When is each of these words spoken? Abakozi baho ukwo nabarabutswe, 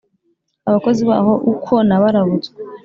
Abakozi 0.67 1.01
baho 1.09 1.33
ukwo 1.51 1.75
nabarabutswe, 1.87 2.57